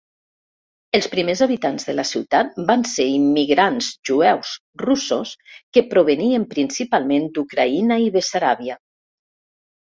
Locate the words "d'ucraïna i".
7.37-8.11